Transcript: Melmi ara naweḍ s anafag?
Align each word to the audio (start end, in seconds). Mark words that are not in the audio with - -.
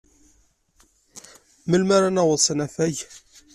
Melmi 1.69 1.93
ara 1.97 2.09
naweḍ 2.15 2.39
s 2.45 2.47
anafag? 2.51 2.97